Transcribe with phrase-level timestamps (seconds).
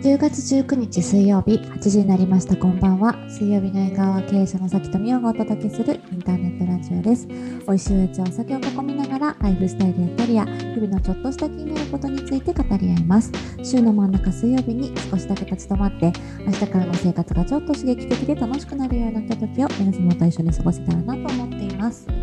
[0.00, 2.56] 10月19日水曜日8時になりました。
[2.56, 3.12] こんばんは。
[3.28, 7.26] 水曜日の映画は経営者の崎富夫がお届けするインターネットラジオです。
[7.26, 13.30] 美味しいうちお酒を囲みながらライフスタイルやキャリア日々のちょっとした気になることについて語り合います。
[13.62, 16.10] 週の真ん中水曜日に少しだけ立ち止まって
[16.46, 22.19] 明日からの生活がちょっと刺激的で楽しくなるようなひとときを皆様と一緒に過ごせたらなと思っています。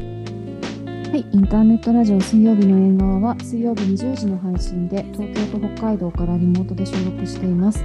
[1.08, 7.82] はい、インターネットラジオ水曜日の縁側は水曜日20時の配信で東京と北海道からリモートで収録しています。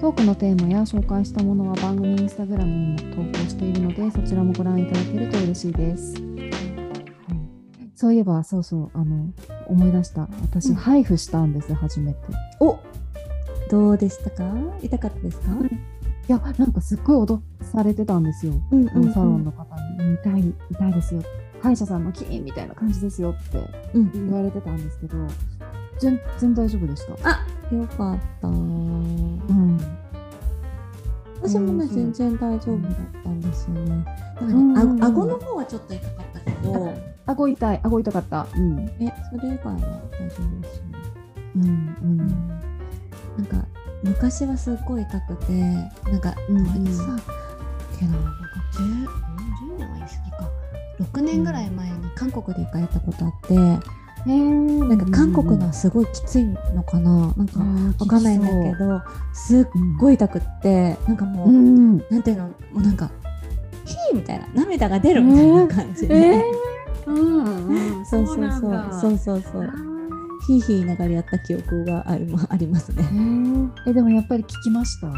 [0.00, 6.14] トークのテーマや紹介したものは番組インスタグラムにも投稿しているのでそちらもご覧いただけると嬉しいです。
[7.94, 9.32] そういえばそうそうあの
[9.68, 10.28] 思い出した。
[10.42, 10.74] 私、うん。
[10.74, 12.18] 配布したんです初めて。
[12.58, 12.76] お
[13.70, 14.52] どうでしたか？
[14.82, 15.70] 痛かったですか、い
[16.26, 18.54] やなんかすっごい脅されてたんですよ。
[18.72, 18.88] うん。
[18.88, 19.64] あのサロンの方
[20.02, 21.22] に、痛い痛いですよ
[21.64, 23.58] 歯医者さんのキーンみたいな感じですよって
[23.94, 24.12] うん。
[24.12, 25.16] 言われてたんですけど
[25.98, 27.30] 全全然大丈夫でした。
[27.30, 28.48] あよかった。
[28.48, 29.78] うん。
[31.40, 33.90] 私もね、うん全然大丈夫だったんですよね。
[33.90, 34.74] なんかね、うん。
[34.76, 36.94] うん顎の方はちょっと痛かったけど、
[37.26, 37.80] 顎痛い。
[37.82, 38.46] 顎痛かった。
[38.54, 38.80] うん。
[39.00, 39.86] え、それ以外は大丈
[40.18, 40.98] 夫ですよね。
[41.56, 42.16] うんううん。
[42.16, 42.28] ん、
[43.38, 43.66] なんか
[44.02, 45.52] 昔はすっごい痛くて、
[46.10, 46.86] なんか、うんうん。
[46.86, 47.16] さ、
[47.98, 48.30] けどなんか
[51.00, 57.60] 6年ぐらい前に韓国で行かれたことあって、へーなんか韓国のはすごいきついのかな、なんか
[58.00, 59.66] わかんないんだけど、すっ
[59.98, 61.98] ごい痛くって、なんかもう、うん。
[62.10, 63.10] なんていうのもうなんか
[63.84, 67.10] ヒーみたいな涙が出るみたいな感じで、えー？
[67.10, 67.44] うん
[67.98, 68.06] うん。
[68.06, 69.00] そうそうそう。
[69.00, 69.70] そうそうそう
[70.46, 73.04] ヒーヒー言いながらやった記憶がありまありますね。
[73.86, 75.08] えでもやっぱり聞きました？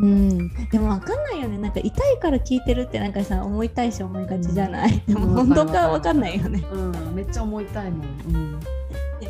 [0.00, 1.58] うん、でもわかんないよね。
[1.58, 5.34] なんか痛いから聞いてるってなんかさ思いたいし思いがちじゃない、でもうん。
[5.46, 6.64] 本当かわかんないよね。
[6.72, 6.78] う
[7.10, 7.14] ん。
[7.14, 8.06] めっちゃ思いたいもん。
[8.32, 8.60] うん。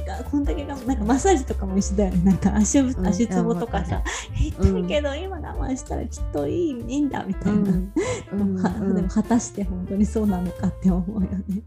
[0.07, 2.23] なんかこんだけがなんかマッサージとかも一緒だよね。
[2.25, 3.07] なんか足,、ん。
[3.07, 4.03] 足つぼとかさ
[4.39, 11.63] い痛いけど今我慢したらきっといいいいんだみたいな、でも果たして本当にそうなのかって思うよね。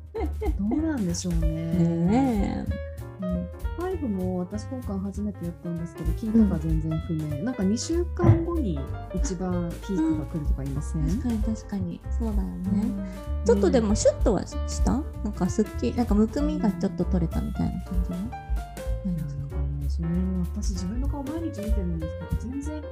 [0.59, 1.47] どうなんでしょうね。
[1.47, 2.65] ね
[3.21, 8.79] うんファイブも私今回初めてやったんですけど聞いたか全然不明、なんか2週間後に
[9.15, 12.01] 一番ピークが来るとか言いません、確かに確かに。
[12.19, 13.45] そうだよね、うん。
[13.45, 14.91] ちょっとでもシュッとはした？
[14.91, 18.17] なんかすっきりなんかむくみがちょっと取れたみたいな感じの？
[18.17, 22.83] いやなん私自分の顔毎日見てるんですけど全然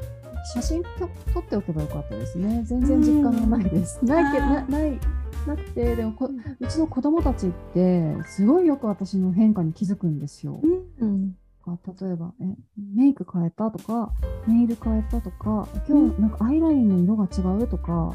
[0.54, 2.64] 写真と撮っておけばよかったですね。
[2.66, 5.00] 全然実感がないです、ないけどなない
[5.48, 6.30] なくてでもこ
[6.60, 10.60] うちの子供たちってすごいよく私の変化に気づくんですよ、
[11.00, 11.36] うん。
[11.68, 12.56] 例えばえ
[12.96, 14.12] メイク変えたとか
[14.48, 18.14] ネイル変えたとか今日なんかアイラインの色が違うとか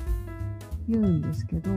[0.89, 1.71] 言うんですけど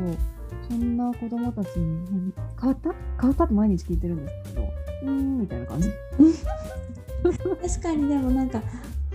[0.68, 2.94] そんな子供たちに何「変わった？
[3.22, 4.68] 変わった?」って毎日聞いてるんですけど
[5.04, 5.90] うーんみたいな感じ。
[7.24, 8.62] 確かにでもなんか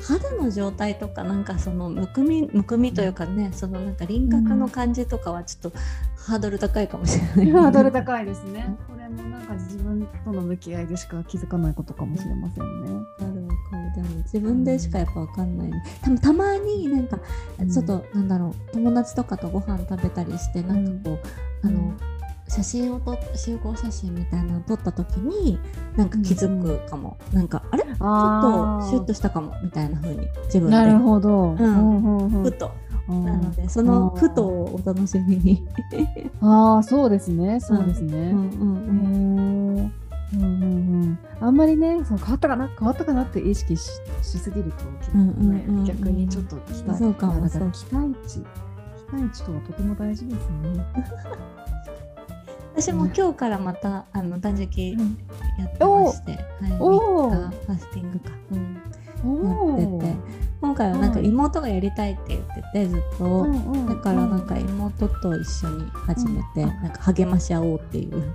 [0.03, 5.79] 肌の状態とかなんかそのむくみむくみというかね、そのなんか輪郭の感じとかはちょっと
[6.17, 8.77] ハードル高いかもしれない、ハードル高いですね。
[8.89, 12.93] これもなんか自分との向き合いでしか気づかないことかもしれませんね。
[12.93, 15.83] わかるわかるでも自分でしかやっぱわかんないね。
[16.03, 17.19] 多分たまになんか
[17.59, 17.71] うん。
[17.71, 18.73] ちょっとなんだろう。
[18.73, 21.19] 友達とかとご飯食べたりしてなんかこ
[21.63, 21.75] う、うん。
[21.75, 21.93] あの
[22.55, 25.59] 写真を撮っ集合写真みたいなの撮った時に
[25.97, 27.83] なんか気づくかも、なんかあれ？
[27.85, 28.01] ちょっと
[28.91, 30.77] シュッとしたかもみたいな風に自分で。
[30.77, 31.53] なるほど。
[31.53, 31.57] ん。
[31.57, 32.71] うんうんうんふと。
[33.09, 35.67] うんなのでそのふとをお楽しみに。
[36.41, 37.59] ああ、そうですね。
[37.61, 38.17] そうですね。
[38.17, 38.39] うん。
[38.39, 38.65] う
[39.79, 39.91] んへー。
[40.35, 40.67] うんうんう
[41.07, 42.67] ん、あんまりねそう変わったかな？
[42.79, 43.91] 変わったかなって意識し
[44.23, 44.85] しすぎると、
[45.15, 45.85] うんうんうんうん。
[45.85, 46.99] 逆にちょっと期待。
[46.99, 48.45] そうか期待値期
[49.13, 50.85] 待値とはとても大事ですね。
[52.75, 55.19] 私も今日からまたあの断食うん。
[55.59, 57.51] やってまして、はい、おー。
[57.51, 58.31] 3日ファスティングか、
[59.25, 60.17] うん、おやってて。
[60.61, 61.29] 今回はなんかはい。
[61.29, 63.87] 妹がやりたいって言っててずっと、うんうん。
[63.87, 66.69] だからなんか妹と一緒に始めて、うん。
[66.83, 68.33] なんか励まし合おうっていう、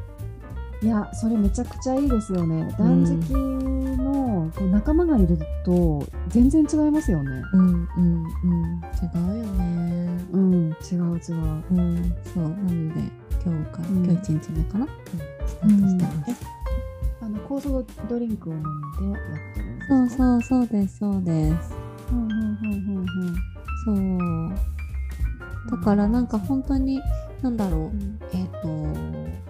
[0.84, 2.74] いやそれめちゃくちゃいいですよね。
[2.78, 7.42] 断食のこう仲間がいると全然違いますよね。
[7.54, 8.48] うんうんう
[8.78, 8.82] ん。
[9.02, 10.26] 違うよね。
[10.32, 11.44] うん違う違う。
[11.72, 12.16] うん。
[12.34, 13.02] そうなので
[13.44, 14.06] 今日から、うん。
[14.06, 14.90] 今日一日目かな、うん。
[15.48, 16.46] スタートしてます、
[17.22, 20.18] あの酵素ドリンクを飲んでやってるんですか？
[20.18, 21.74] そうそうそうですそうです。
[22.12, 23.08] うんうんうん
[23.88, 24.56] うんうん。
[24.56, 25.72] そう。
[25.72, 27.02] だからなんか本当に
[27.42, 28.20] なんだろう、うん。
[28.32, 28.68] えっ、と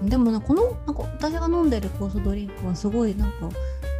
[0.09, 3.49] でもなこのなんか私が飲んでる酵素ドリンクはすごいなんか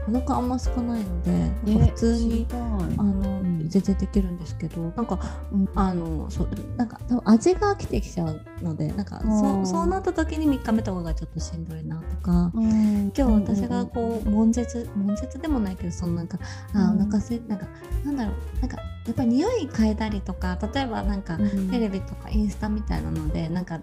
[0.08, 1.32] お腹あんま少ないので
[1.72, 2.56] なんか普通に、あ
[3.04, 5.20] の、ん全然できるんですけどなんか
[5.52, 12.52] うんあのそうなんか多分味が飽きてきちゃうのでなんかそうそうなった時に3日目とかがちょっとしんどいなとか。
[12.54, 16.38] 今今日私がこう悶絶悶絶でもないけどそのなんか
[16.74, 17.02] あうん。
[17.02, 17.66] お腹すいなんか
[18.06, 21.70] なんだろうなんかやっぱり匂い変えたりとか例えばなんかうん。
[21.70, 23.80] テレビとかインスタみたいなのでなんか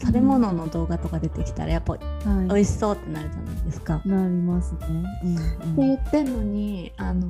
[0.00, 2.04] 食べ物の動画とか出てきたらやっぱ美
[2.50, 4.00] はい、味しそうってなるじゃないですか。
[4.04, 4.78] なりますね。
[5.24, 5.36] うん。
[5.36, 5.46] って
[5.78, 7.26] 言ってんのにあの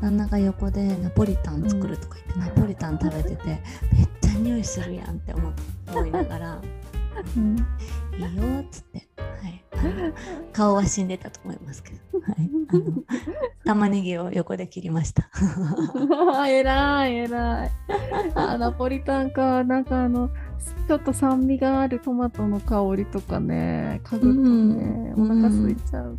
[0.00, 3.44] 旦那が横でナポリタン作るとか言って、ナポリタン食べてて
[3.92, 5.52] めっちゃ匂いするやんって思
[5.88, 6.62] 思いながら
[7.36, 7.56] うん。
[8.16, 9.64] いいよっつって、はい、
[10.52, 12.82] 顔は死んでたと思いますけど、はい、あの
[13.64, 15.28] 玉ねぎを横で切りました。
[16.48, 17.70] えらいえらい。
[18.34, 20.30] あナポリタンか、なんかあの、
[20.86, 26.18] ちょっと酸味があるトマトの香りとかね、嗅ぐとね、うんお腹空いちゃう。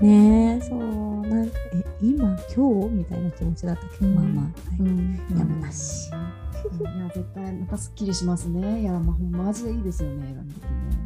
[0.00, 0.60] ねえ。
[0.60, 1.39] そうなんかえ
[2.02, 6.10] 今今日みたいな気持ちだったけど、うんまあまあ、はいんやむなし。
[6.10, 8.82] いや、絶対またすっきりしますね。
[8.82, 10.36] いや、まあ、マジでいいですよね、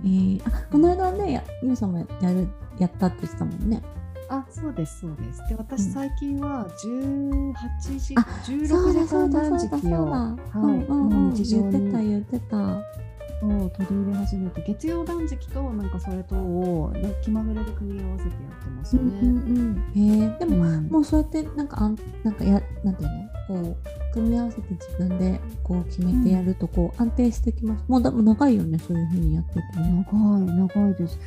[0.04, 2.48] えー、あこの間ねやゆうさんもやる
[2.78, 3.82] やったって言ってたもんね。
[4.28, 5.42] あ、そうです、そうです。
[5.48, 10.10] で、私うん最近は18時、あ16そうだ時間断食を。
[10.10, 13.03] はいうんうんうん、もう日常に言ってた言ってた。
[13.42, 19.02] を取り入れ始めて、月曜断食となんかそれとをね気まぐれで組み合わせてやってますね。
[19.02, 19.84] うんうんうん。
[19.94, 23.24] えー、でも、うんもうそうやってなんかあんなんかやなんていうの？
[23.46, 27.84] こう組み合わせて自分でこう決めてやるとこう安定してきます。
[27.88, 30.06] もうだ長いよねそういう風にやっててね。
[30.10, 31.18] 長い長いです。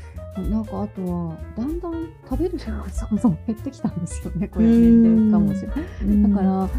[0.41, 4.47] なんかあとはだんだん食べる量がそもそも減ってきたんですよね。
[4.47, 6.31] これは年齢かもしれない。
[6.31, 6.69] だから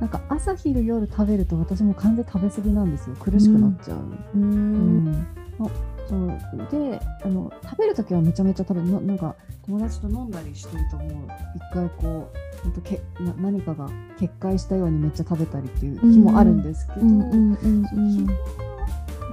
[0.00, 3.16] なんか朝昼夜食べると私も完全に食べ過ぎなんですよ。
[3.16, 3.98] 苦しくなっちゃう。
[3.98, 4.42] うーん。
[4.42, 5.26] うん
[5.58, 6.28] あそう
[6.70, 9.34] であの食べるときはめちゃめちゃ食べるななんか
[9.64, 18.34] 友達と飲んだりしてるともう一回こうほんとけな何かが決壊したようにめっちゃ食べたりっていう日もあるんですけど、うんうんうんそう日は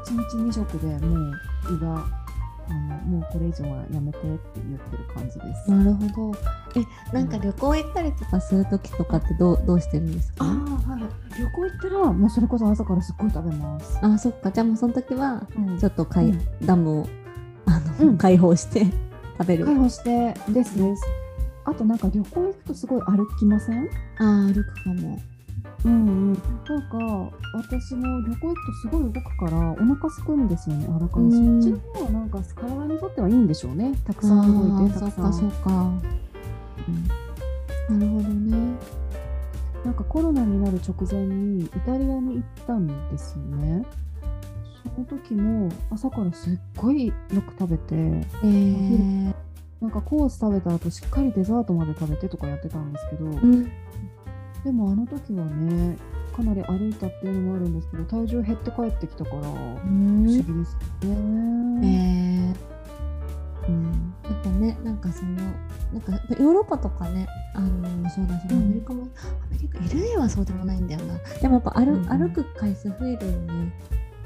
[0.05, 1.33] 1日2食でもう
[1.75, 2.22] 胃が
[2.69, 5.69] あのもうこれ以上はやめてって言ってる感じです。
[5.71, 6.37] なるほど。
[6.79, 8.39] え、なんか旅行行ったりとか？
[8.41, 10.45] するときとかってどうどうしてるんですか？
[10.45, 11.01] ああはい
[11.39, 13.99] 旅行行ったらもうそれこそ朝からすっごい食べます。
[14.01, 14.51] あ、そっか。
[14.51, 17.07] じゃあもうその時はうんちょっとかい、うんダムを
[17.65, 18.85] あの、うん開放して
[19.37, 19.65] 食べる。
[19.65, 21.03] 解放してですです。
[21.65, 23.87] あとなんか旅行行くとすごい歩きません？
[24.19, 25.19] あー歩くかも。
[25.85, 30.87] うんうん、なんか私も旅行行くとすごい動くからお腹すくんですよね。
[30.89, 33.93] あだからそっちうんの方がなんか体にとってはいいんでしょうね。
[34.05, 35.33] たくさん動いてたくさん。
[35.33, 35.69] そっかそっか。
[37.89, 38.77] なるほどね。
[39.83, 43.85] なんかコロナになる直前にイタリアに行ったんですよね。
[44.95, 49.33] その時も朝からすっごいよく食べて、えー、
[49.81, 53.71] なんかコース食べた後しっかりデザートまで食べてとかやってたんですけど、うん。
[54.63, 55.97] でもあの時はね、
[56.35, 62.55] かなり歩いたっていうのもあるんですけど、体重減って帰ってきたから、不思議ですえね。
[63.63, 64.13] ー、うん。
[64.23, 65.41] やっぱね、なんかその、な
[65.99, 68.69] んかヨーロッパとかね、あのそうだし、アうん。
[68.69, 71.17] メリカも、アメリカ、LA はそうでもないんだよな。
[71.41, 72.07] でもやっぱ歩,、うんうん。
[72.07, 73.73] 歩く回数増えるよね。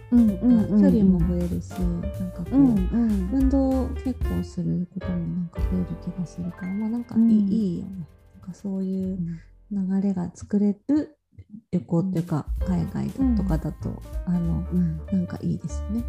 [0.10, 2.02] うんうん距離も増えるし、なん
[2.32, 3.30] かこう、うんうん。
[3.34, 7.32] 運動結構することもなんか増える気がするから、まあなんかいい,、うん。
[7.52, 8.08] いいよね。
[8.40, 9.20] なんかそういう
[9.72, 11.18] 流れが作れる
[11.72, 16.04] 旅行っていうか、海外とかだと、あの、うんなんかいいですね。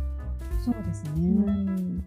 [0.65, 1.11] そうですね。
[1.15, 2.05] うん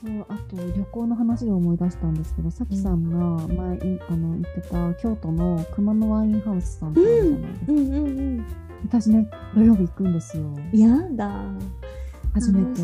[0.00, 7.72] そうあと旅行の話で思い出したんですけど、さきさんが前いあの言ってた京都の熊野ワインハウスさんってあるじゃないですか。
[7.72, 8.46] うんうんうん。
[8.86, 10.56] 私ね土曜日行くんですよ。
[10.72, 11.44] やだ。
[12.34, 12.82] 初めて。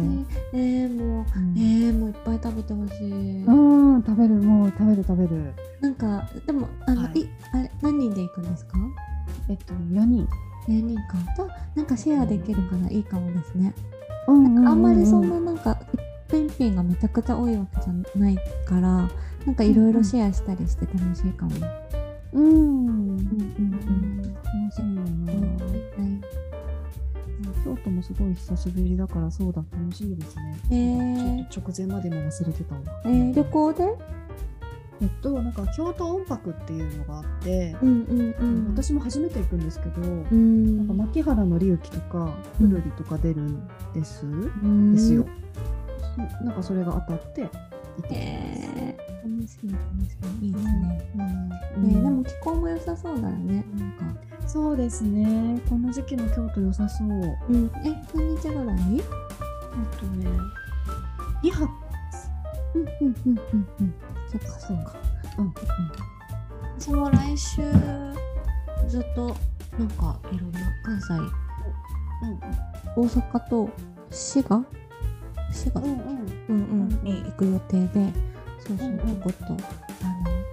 [0.53, 3.45] えー、もう、うんえー、もういっぱい食べてほしい。
[3.45, 3.53] う
[3.99, 5.53] ん、食べる、もう食べる食べる。
[5.81, 8.79] なんか、でも、あの、はいい、あれ、何人で行くんですか？
[9.49, 10.27] えっと、4人。
[10.69, 11.03] 4人か。
[11.37, 13.73] と、なんかシェアできるからいいかもですね。
[14.29, 15.35] うんなんかあんまりそんな。
[15.41, 15.79] ななんか、
[16.29, 18.37] 一品品がめちゃくちゃ多いわけじゃない
[18.67, 19.09] から、
[19.47, 21.53] なんかいろいろシェアしたりして楽しいかも。
[22.33, 22.45] うん。
[22.47, 25.33] うんうん楽しみよな。
[25.33, 25.41] うん。
[25.41, 26.21] はい。
[27.67, 30.57] 京都もすごい久しぶりだから、そうだ、楽しみですね。
[30.71, 32.81] えーちょっと直前までも忘れてたわ。
[33.05, 33.85] えー、旅行で？
[35.03, 38.67] えっと、なんか京都音楽っていうのがあって、うんうんうん。
[38.69, 40.77] 私も初めて行くんですけど、うん。
[40.79, 45.27] なんか牧原紀之とかうるりとか出るんです、うんですよ。
[46.43, 47.51] なんかそれが当たって行っ
[48.03, 50.71] てきえー、楽しみ楽しみいいですね。
[51.17, 51.25] ま
[51.75, 51.81] す。
[51.81, 53.65] ね、でも気候も良さそうだよね。
[53.75, 54.05] なんか。
[54.47, 55.61] そうですね。
[55.69, 57.09] この時期の京都良さそう。
[57.09, 57.71] えっうん。
[57.85, 58.67] え、何日ぐらい？
[58.67, 60.27] とね、
[61.43, 61.69] 2泊。
[62.75, 62.89] うんうん
[63.27, 63.95] うんうんうん。
[64.31, 64.97] そっかそっか。
[65.39, 65.55] うん
[66.79, 67.63] 私も来週
[68.87, 69.35] ずっと
[69.79, 71.09] なんかいろんな関西、
[72.95, 73.71] 大阪と
[74.11, 74.63] 滋賀？
[75.51, 75.99] 滋賀、うんうん
[76.49, 78.13] うんうん、に行く予定で
[78.67, 78.97] そうそう、うんう。
[78.97, 79.57] んちょこっとあの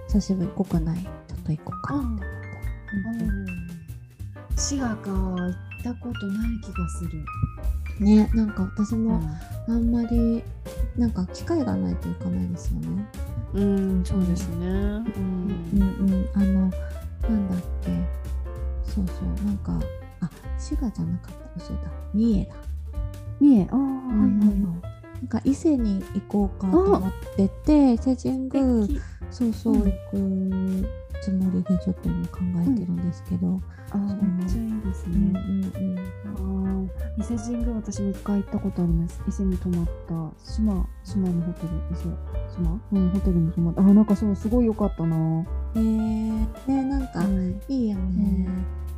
[0.08, 2.24] 久しぶり国内ちょっと行こうかなって
[2.94, 3.18] 思っ
[4.56, 4.60] て。
[4.60, 5.52] 滋賀か行っ
[5.82, 7.24] たことない気がする。
[8.00, 8.50] ねなん。
[8.50, 9.20] か私も
[9.68, 9.90] あん。
[9.90, 10.42] まり
[10.96, 11.10] なん。
[11.10, 13.04] か機会がないと行かないですよね。
[13.54, 14.66] うん、そうですね。
[14.66, 15.02] うん。
[15.74, 15.80] うん。
[15.80, 16.28] うん。
[16.34, 16.44] あの
[17.22, 17.48] なん。
[17.48, 17.90] だっけ
[18.84, 19.58] そうそうなん。
[19.58, 19.80] か
[20.20, 21.80] あ滋賀じゃなかった嘘だ
[22.12, 22.54] 三重だ。
[23.40, 24.80] 三重、ああ、はいうん。
[24.80, 29.00] はいなんか伊勢に行こうかと思ってて伊勢神宮はい。
[29.30, 29.90] そうそううん行
[30.82, 30.88] く
[31.22, 33.58] つもりでちょっと今考えてるんですけど。
[33.90, 35.40] ああ、めっちゃいいですうんね。
[35.40, 39.22] うんうんああ、伊勢神宮私も一回行ったことあります。
[39.26, 42.02] 伊勢に泊まった島、島のホテル、伊勢
[42.54, 42.78] 島？
[42.92, 43.80] うん、ホテルに泊まった。
[43.80, 45.16] あ、なんかそう、すごい良かったな。
[45.16, 47.60] ねえねなんかうん。
[47.68, 48.46] いいよね。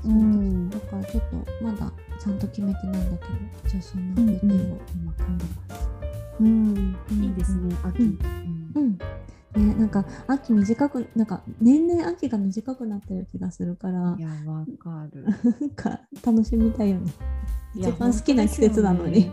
[0.05, 3.31] うそんうだからちょっとまだちゃんと決めてないんだけど
[3.67, 4.79] 一応そんな予定を今考
[5.21, 5.96] えてます。
[6.41, 8.03] うん、いいですね、秋。
[8.03, 8.19] うん
[8.75, 8.99] うん
[9.57, 15.25] ね、なんか秋短くなんか年々秋が短くなってる気がするからいや、わかる。
[15.25, 17.11] なんか楽しみたいよね。
[17.75, 19.33] 一番好きな季節なのに。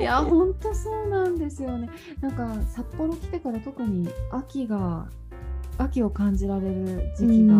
[0.00, 1.88] いや、本当そうなんですよね。
[2.20, 5.08] なんか札幌来てから特に秋が
[5.78, 7.54] 秋を感じられる時期が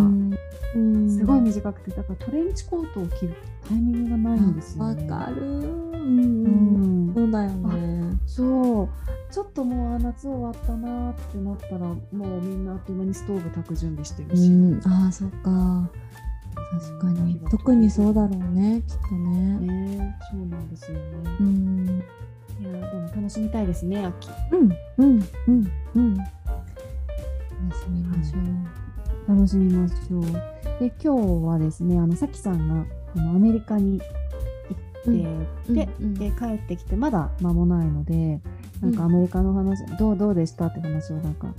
[0.75, 3.35] うんすごい短くて、だからトレンチコートを着る
[3.69, 5.09] タイミングがないんですよわね。
[5.09, 5.43] かる。
[5.43, 8.19] うんそうだよね。
[8.27, 8.89] そう
[9.33, 15.91] ちょっともうあ夏終わったなってなったらもうみんなあっという間にストーブ炊く準備してるし、うん、ああ、そっか。
[16.71, 17.41] 確かに。
[17.51, 19.59] 特にそうだろうね、きっとね。
[19.61, 21.03] ねそうなんですよね。
[21.41, 22.05] うん、
[22.61, 24.29] いやでも楽しみたいですね秋。
[24.53, 26.19] うん、うん、うん、うん。
[27.61, 29.35] 楽しみましょう。
[29.35, 30.23] 楽しみましょう。
[30.81, 32.87] で今日はですねあのさきさんが
[33.17, 34.09] あのアメリカに行っ
[35.05, 35.11] て、
[35.73, 36.15] でうんうん。
[36.15, 38.41] で帰ってきてまだ間もないので
[38.81, 41.53] なんかアメリカの話、どうどうでしたって話をなんか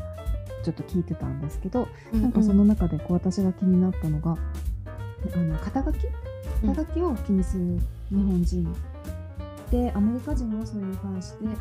[0.63, 4.37] ちょっと聞いてたんですけど、なんかその中でこう私が気になったのが
[5.33, 5.97] あの肩書き？
[6.61, 7.79] 肩書きを気にする
[8.09, 8.75] 日本人、
[9.71, 11.59] でアメリカ人はそれに関してなんか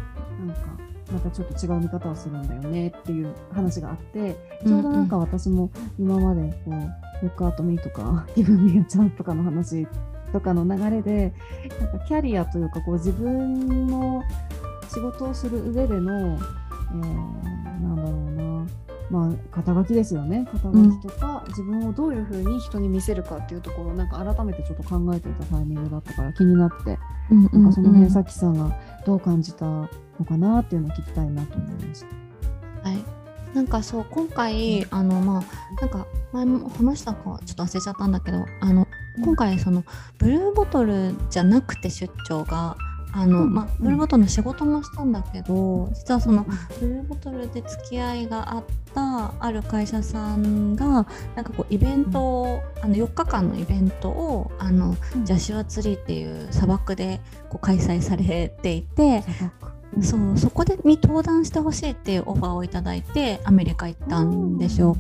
[1.13, 4.37] またちょっと違う見方をするんだよねっていう話があって
[4.67, 6.75] ちょうどなんか私も今までこう
[7.27, 9.87] 「Look at me」とか「Give me a chance」とかの話
[10.33, 11.33] とかの流れで
[11.81, 14.23] なんかキャリアというかこう自分の
[14.89, 18.38] 仕事をする上での、えーなんだろうな
[19.11, 26.99] まあ肩書きですよね肩書きとか、自分をどういうふうに人に見せるかっていうところをなんか改めてちょっと考えていたタイミングだったから気になって
[27.31, 28.75] うん、なんかそのうん辺さきさんが
[29.05, 29.89] どう感じたの
[30.27, 32.05] かなっていうのを聞きたいなと思いまし
[32.83, 32.89] た。
[32.89, 33.05] はい。
[33.55, 38.87] なんかそう今回あのまあなんか前も話したかちょっと忘れちゃったんだけどあの
[39.25, 39.85] 今回その
[40.19, 42.77] ブルーボトルじゃなくて出張が
[43.13, 43.55] あの、うん。
[43.55, 46.45] まあブルーボトルの仕事もしたんだけど実はその
[46.81, 59.23] ブルーボトルで付き合いがあったある会社さんがなんかこうイベントを、あの4日間のイベントをあのジャシュアツリーっていう砂漠でこう開催されていて、
[60.03, 64.97] そうそこでに登壇してほしいっていうオファーをいただいてアメリカ行ったんですよ。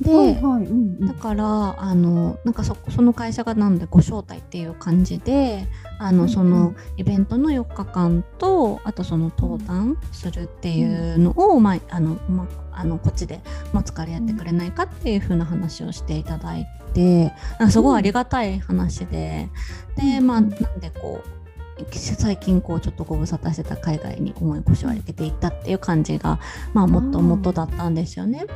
[0.00, 0.42] で、はいはい。
[0.42, 1.06] うんうん。
[1.06, 5.66] だからあのなんかそその会社がなんでご招待っていう感じで
[6.04, 13.40] あの、うんそのイベントの4日間とあとその登壇するっていうのを、まああのまあのこっちで
[13.72, 17.32] 持つからやってくれないかっていう風な話をしていただいて
[17.70, 19.48] すごいありがたい話で、
[19.96, 21.44] でまあなんでこう
[21.90, 26.38] 最近こうちょっとご無沙汰してた海外に思い越しを上げていったっていう感じが
[26.72, 28.46] まあもっともとだったんですよね。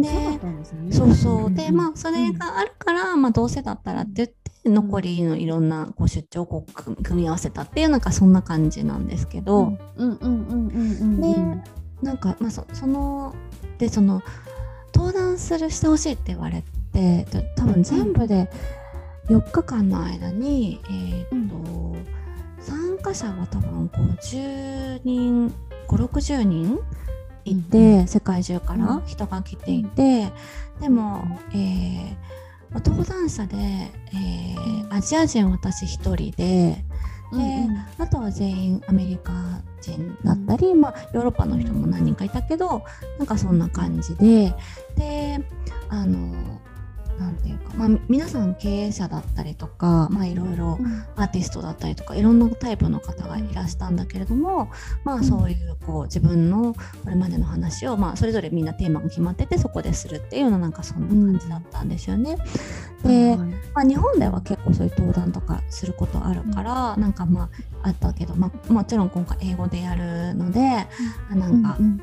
[0.00, 1.52] でそうそう。
[1.52, 4.28] で、んまあ、それがあるから、まあ、どうせだったらって言っ
[4.68, 9.78] て、残りのいろんなこう出張をこう組組み合わせたっていう、なんかそんな感じなんですけど、うん。
[9.96, 11.68] うんうんうんうんうんで
[12.02, 13.34] なんか、まあ、そその、
[13.78, 14.22] で、その、
[14.94, 18.48] 登壇するしてほしいって言われて、と多分全部で
[19.28, 25.52] 4日間の間に、えーっと、参加者は多分50人、5、
[25.88, 26.78] 60人
[27.44, 30.32] いて、世界中から人が来ていて、
[30.80, 36.84] でも、えーまあ登壇者で、えーアジア人私一人で
[37.30, 37.86] うんうん。
[37.98, 39.32] あとは全員アメリカ
[39.80, 42.82] 人だったり、まあ、ヨーロッパの人も何人かいたけど
[43.18, 44.54] なんかそんな感じで
[44.96, 45.38] で
[45.88, 46.60] あの
[47.18, 50.98] なんていうか、まあ、み皆さん経営者だったりとか、まあ、いろいろうん。
[51.16, 54.70] アーティストだったりとかいろんなタイプの方がいらしたんだけれども、
[55.04, 62.36] まあ、そういうこう自分のこれまでの話を、まあ、それぞれみんなテーマが決まっててそこでするっていうようななんかそんな感じだったんですよね。
[63.04, 63.36] で、
[63.74, 67.50] まあ、日本では結構そういう登壇とかすることあるから、うん、なんかま
[67.82, 70.60] ああったけど、まあ、もちろん今回英語でやるので、
[71.30, 72.00] うん、なんか、うん、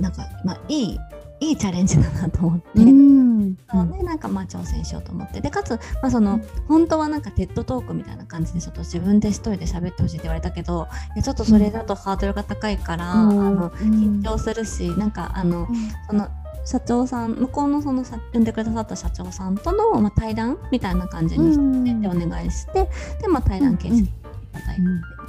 [0.00, 0.98] なんかまあいい
[1.40, 5.40] いいチャレンジだなと思って、うん、でなんかまあ挑戦しようと思って。
[5.40, 15.68] でかつ、まあ、その本当はなんかテッドトークみたいな感じでちょっと自分で一人で喋ってほしいって言われたけどいやちょっとそれだとハードルが高いから、うん、あの緊張するしなんかあの、
[16.08, 16.28] その
[16.64, 18.02] 社長さん向こうのその
[18.32, 22.88] 呼んでくださった社長さんとの、まあ、対談みたいな感じにしてお願いして、
[23.20, 24.08] で、まあ、対談形式い
[24.52, 24.82] ただいて、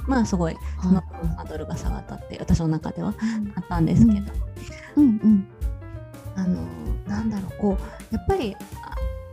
[0.07, 3.13] まあすごいそのハードルが下がったって私の中では
[3.55, 4.31] あったんですけど。
[4.95, 5.03] うん。
[5.03, 5.47] うん
[6.37, 6.61] あの
[7.07, 7.77] なんだろうこ
[8.11, 8.55] うやっぱり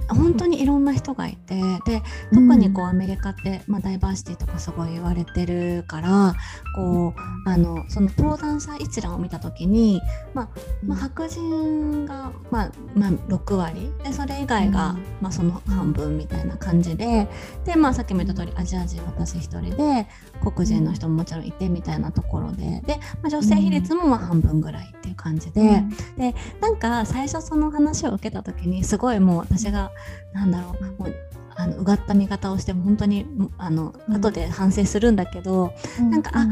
[0.09, 1.55] 本当にいろんな人がいて
[1.87, 6.35] で特にこうアメリカって、まあ、ダイバーシティとかすごい言われてるから
[6.75, 10.01] こうあのその登壇者一覧を見た時に、
[10.35, 10.49] まあ
[10.85, 13.93] まあ、白人が、まあまあ、6割。
[14.03, 17.29] でそれ以外が、まあ、その半分みたいな感じで
[17.65, 20.07] で、まあ、さっきも言った通りアジア人私一人で
[20.43, 25.83] 黒人の人ももちろんいてみたいなところでで、まあ、女性比率もまあ半分ぐらいっていう感じで、
[26.17, 29.91] でなんか最初その話を受けた時にすごいもう私が
[30.33, 31.15] なんだろうもう
[31.57, 33.27] あのうがった見方をしても本当に
[33.59, 36.47] あの、うん、後で反省するんだけど、うん、なんか、あ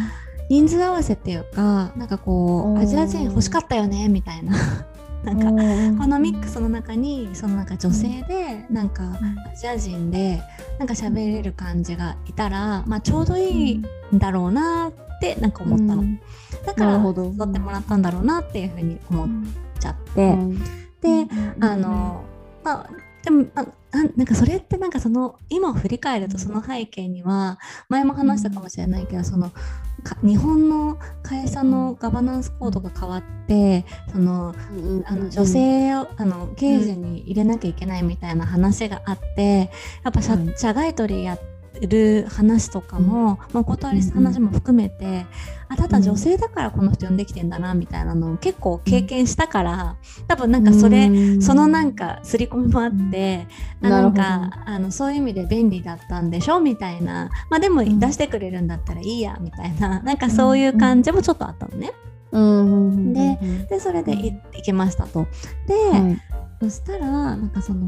[0.49, 4.55] 人数合わせっていうかなんかこうアジア人欲しかったよねみたいな。
[5.25, 9.05] なんかこのミックスの中にそのなんか女性でなんか
[9.53, 10.43] アジア人で
[10.81, 16.05] なんか喋れる感じがいたら、まあ、ちょうどいいんだろうなってなんか思ったの、
[16.67, 19.29] だから誘ってもらったんだろうなっていうふうに思っ
[19.79, 20.37] ちゃって、
[21.01, 21.29] で
[21.61, 22.25] あの
[22.65, 22.91] まあ
[23.23, 23.65] でもあ
[24.17, 29.53] なんかそれってなんかその今振り返るとその背景には前も話したかもしれないけどその
[30.23, 34.53] 日本の会社のガバナンスコードが変わってその、
[35.07, 39.71] あの女性をあの刑事に入れなきゃいけないみたいな話があって
[40.03, 41.52] やっぱ社,、社外取りやって
[41.87, 45.27] る話とかも、まあ、お断りした話も含めて、
[45.69, 49.97] あただ女性だからこの人呼んできてんだなみたいなのを結構経験したから
[50.29, 51.11] 多分なんかそれ、
[51.41, 53.47] そのなんか刷り込みもあって、
[53.81, 57.31] うなんかあのそういう意味で便利だったんでしょみたいな。
[57.51, 60.01] まあでも出してくれるんだったらいいやみたいな。
[60.05, 61.93] なんかそういう感じもちょっとあったのね。
[62.33, 65.27] うんででそれで行きましたと。
[65.67, 66.23] で、はい、
[66.63, 67.87] そしたらなんかその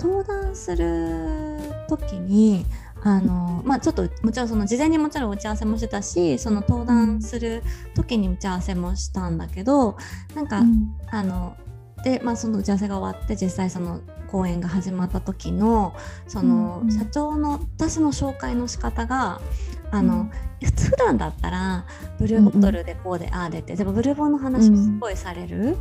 [0.00, 2.64] 登壇する時に
[3.06, 7.62] あのまあ、ちょっともちろんその事前にもちろん打ち合わせもしてたしその登壇する
[7.94, 9.98] 時に打ち合わせもしたんだけど
[10.34, 11.54] なんか、うん、あの
[12.02, 15.94] で、まあ、その打ち合わせが終わって実際その講演が始まった時の
[16.26, 19.42] その、うん、社長の私の紹介の仕方が
[19.90, 21.84] あの、うん、普段だったら
[22.18, 25.76] ブルーボトルでこうでああでってでもブルーボンの話をすごいされる。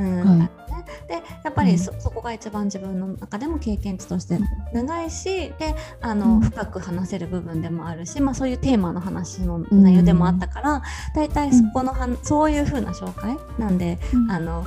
[0.00, 4.38] うん、はい、でやっぱりそ,、こが一番自分の中でも経験値として
[4.72, 10.82] 長いしであの、深く話せる部分でもあるし、まあ、そういうテーマの話の内容でもあったから
[11.14, 13.98] 大体、そこのは、そういう風な紹介なんで、
[14.30, 14.66] あの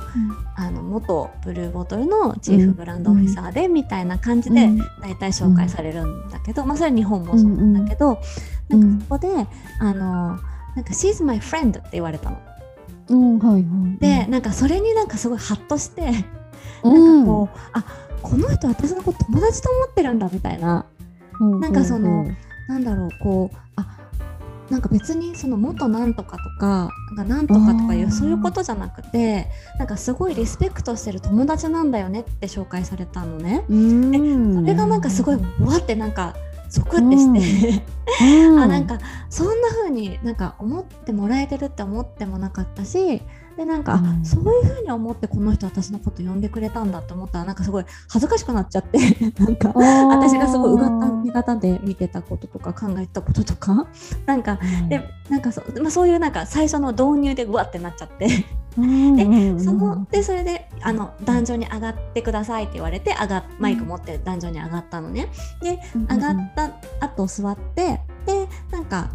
[0.56, 4.68] あの元ブルーボトルのチーフブランドオフィサーでみたいな感じで
[5.00, 8.20] 大体紹介されるんだけど、まあ、それは日本もそうなんだけど、
[8.68, 9.28] なんかそこで
[9.80, 10.38] あの
[10.76, 12.38] なんか「She's my friend」って言われたの。
[13.08, 17.84] うんはいはい、でなんかそれになんかすごいハッとしてなんかこう、あ
[18.22, 20.86] この人私のこと友達と思ってるんだみたいな、
[21.40, 22.36] うん、なんかその、うん、
[22.68, 23.96] なんだろうこうあ
[24.70, 29.46] なんか別にその元なんとかとかなんかなんとかとかいうそういうことじゃなくて
[29.78, 33.62] なんかすごいリスペクトしてる友達なんだよねって紹介されたのね。
[33.68, 36.34] でそれがなんかすごいわってなんか
[36.68, 37.82] ゾクってして。
[38.20, 38.98] あなんか
[39.28, 43.20] そんな風になんか思ってもらえてるって思ってもなかったし
[43.56, 48.98] でなんか、うん、そういう風に思ってこの人私のこと呼んでくれたんだと思ったらなんかすごい恥ずかしくなっちゃって。
[49.40, 53.86] なんか私がすごいうがった見方で見てたこととか考えたこととか
[54.26, 58.28] なんか、うん、でなんかそ,、まあ、そういうなんか最初の導入でうわってなっちゃって
[58.76, 65.28] でそのでそれであの壇上に上がってくださいって言われて上がマイク持って壇上に上がったのね。
[65.62, 69.10] で上がった後座ってでなんか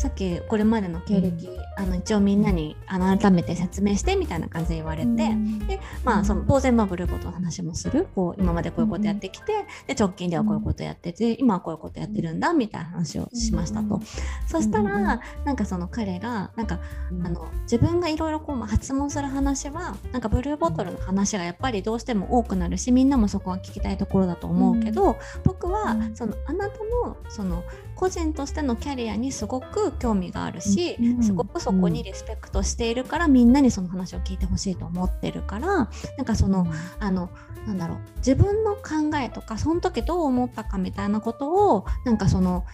[0.00, 8.08] さっきこれまでの経歴、うん、あの一応みんなにあの改めて説明してみたいな感じで言われて、うん、でまあその当然まあブルーボトの話もする。
[8.14, 9.52] こう今までこういうことやってきて、
[9.86, 14.00] で直近ではこういうことやってて今はこういうことやってるんだみたいな話をしましたと。
[14.48, 16.80] そしたらなんかその彼がなんか、
[17.22, 27.62] あの自分がいろいろこう発問する話はなんかブルーボトルの話がやっぱりどうしても多くなるしみんなもそこは聞きたいところだと思うけど、僕僕はそのあなたのその
[27.94, 35.86] 個人としてのキャリアにすごく興味があるし、すごくそこにリスペクトしているからみんなにその話を聞いてほしいと思ってるからな
[36.22, 36.66] んかその
[36.98, 37.30] あの
[37.66, 42.64] なんだろう自分の考えとかその時どう思ったかみたいなことをなんかその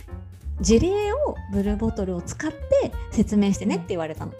[0.60, 4.32] 事例をブルーボトルを使って説明してねって言われたの。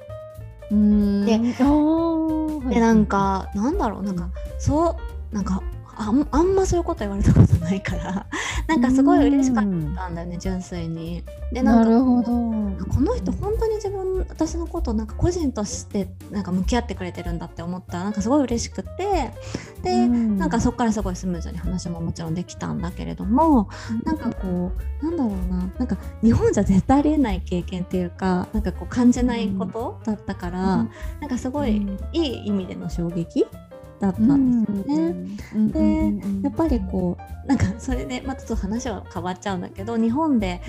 [0.70, 4.96] ででなんかなんだろうなんかそ
[5.32, 5.62] うなんか
[5.98, 8.26] ああんまそういうこと言われたことないから。
[8.68, 11.24] なんかすごい嬉しかったんだよね純粋に。
[11.52, 19.32] でなんかこの人本当に自分私のことなんか個人としてなんか向き合ってくれてるんだって思ったらなんかすごい嬉しくて。
[19.82, 23.68] で、なんかそこからすごいスムーズに話ももちろんできたんだけれども、
[24.04, 25.70] なんかこうなんだろうな。
[25.78, 30.60] なんか日本じゃ絶対ありえない経験っていうかなんかこう感じないことだったから、
[31.20, 33.46] なんかすごいいい意味での衝撃
[34.00, 35.14] だったんですよね。
[35.72, 40.60] でやっぱりこうなんかそれで、まあ、ちょっと話は変わっちゃうんだけど日本で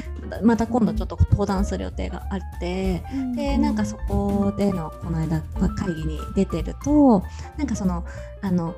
[0.43, 3.03] また今度ちょっと登壇する予定があって
[3.35, 5.41] でなんかそこでのこの間
[5.75, 7.23] 会議に出てると
[7.57, 8.05] なんかその
[8.41, 8.75] あの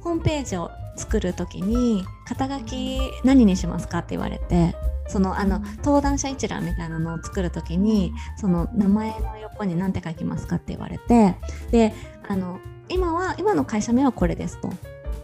[0.00, 4.74] ホームページを作る時に肩書き何にしますかって言われて
[5.08, 11.36] そのあの登壇者一覧みたいなのを作る時にその名前の横に何て書きますかって言われて
[11.70, 11.92] で
[12.28, 14.70] あの今は今の会社名はこれですと。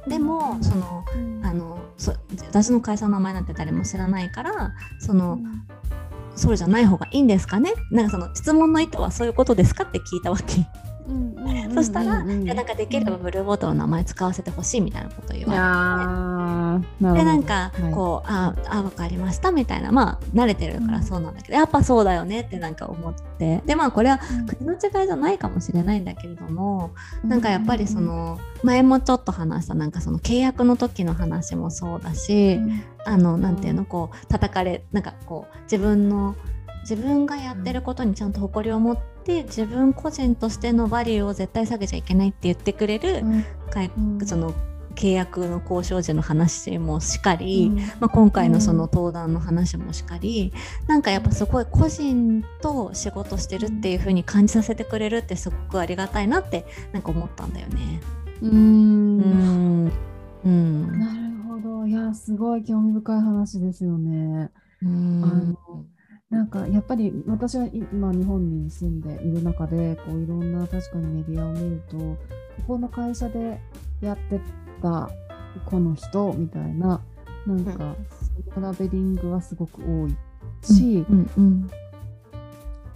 [0.07, 1.05] でもその
[1.43, 2.15] あのそ
[2.47, 5.39] 私の会社の名前なんて誰も知らないからその、
[6.35, 7.73] そうじゃない方がいいんですかね？
[7.91, 9.85] なんかその質問の意図はそういうことですか？
[9.85, 10.67] って聞いたわけ。
[11.75, 17.15] そしたら、いやなんかできればブルーボトルの名前使わせてほしいみたいなことを言われて。
[17.15, 19.93] でなんかこう、はい、ああ分かりましたみたいな。
[19.93, 23.63] まあ慣れてるからそうなんだけど、やっぱそうだよねってなんか思って。
[23.67, 26.93] でまあこれは国の違いじゃないかもしれないんだけれども、
[27.25, 32.59] なんかやっぱりその前もちょっと話したなんかその契約の時の話もそうだし、
[33.05, 36.35] あのなんていうのこう叩かれなんかこう自分の
[36.83, 44.55] 自分がやってることにちゃんと誇りを持って自分個人としてのバリューを絶対下げちゃいけないって言ってくれる、うん、その
[44.99, 58.01] 契約の交渉時の話もしかり、うん、まあ、今回のその登壇の話もしかり、うん、なんかやっぱすごい個人と仕事してるっていう風に感じさせてくれるってすごくありがたいなってなんか思ったんだよね。
[58.43, 59.93] うん。
[60.45, 60.99] うん。
[60.99, 61.87] なるほど。
[61.87, 64.51] いやすごい興味深い話ですよね。
[64.83, 65.25] うん。
[65.25, 65.85] あの
[66.31, 72.19] なんかやっぱり私は今日本に住んでいる中でこういろんな確かにメディアを見るとこ
[72.67, 73.59] この会社で
[74.03, 74.39] やって
[74.83, 75.09] た
[75.65, 77.01] この人みたいな
[77.47, 77.97] なんか、
[78.53, 80.17] そのラベリングはすごく多い
[80.63, 81.71] し、うんうん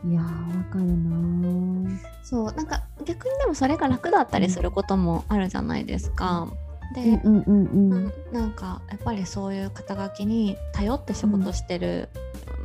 [0.05, 6.49] うん、いやーわかるなそうなんか逆にでもそれが楽だったりすることもあるじゃないですか。
[6.95, 12.11] で、うんうんうん、なんかやっぱりそういう肩書きに頼って仕事してる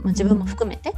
[0.03, 0.93] まあ、自分も含めて、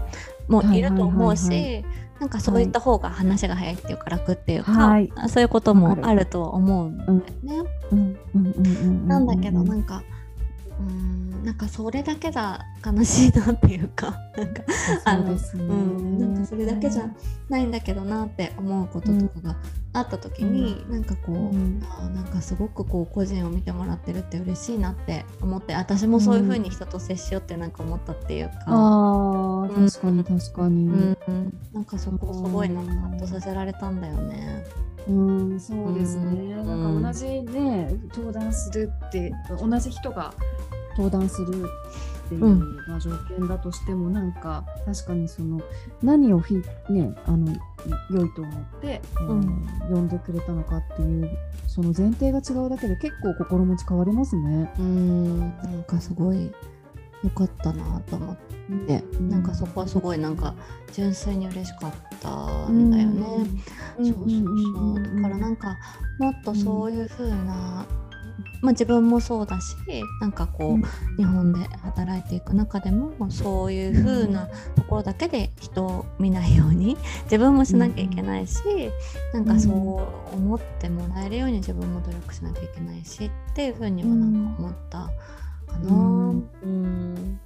[0.47, 1.85] もいると思うし、
[2.19, 7.69] なんかそういった方が話が早いっていうか楽っていうか、はい、そういうこともあると思うんだよね。
[9.07, 10.03] なんだけどなんか
[10.79, 14.63] うんなんかそれだけじゃ悲しいなっていうか なんか
[15.05, 17.09] あの、ね、うんなんかそれだけじゃ
[17.49, 19.55] ないんだけどなって思うこととかが
[19.93, 31.17] あった時に、うん、なんかこう、うん、あなんかすごくこう個人を見てもらってるって嬉しいなって思って私もそういうふうに人と接しようってなんか思ったっていうか、うん、あ確かに確かに、うん。
[31.27, 34.65] うん、なんかそこすごいなんかハッとさせられたんだよね。
[35.07, 35.11] う
[35.55, 40.33] ん、そうですね、うん、なんか同じね登壇するって同じ人が
[40.99, 41.65] 登壇する
[42.25, 42.45] っていう、
[42.87, 45.61] まあ、条件だとしてもなんか確かにその
[46.03, 46.55] 何をひ、
[46.89, 47.55] ね、あの
[48.11, 51.29] 良いと思って、うん、呼んでくれたのかっていう
[51.67, 54.71] その前提が違うだけで結構心持ち変わりますね。
[54.77, 55.39] うん。
[55.39, 56.51] なんかすごい
[57.23, 58.37] 良かったなと思っ
[58.87, 60.53] て、うん、なんかそこはすごいなんか
[60.91, 63.49] 純粋に嬉しかったんだよね。
[63.97, 65.15] うん、そうそうそう。
[65.15, 65.77] だからなんか
[66.19, 67.85] もっとそういう風な、
[68.61, 69.75] まあ、自分もそうだし
[70.19, 70.83] なんかこう、うん、
[71.17, 78.59] 日本で働いていく中でもそういう風なところだけで人を見ないように 自分もしなきゃいけないし、
[79.33, 85.09] うん、なんかそう思ってもらえるように自分も努力しなきゃいけないしっていう風にはなんか思った。
[85.69, 85.89] かな。
[85.89, 87.39] うん、うん。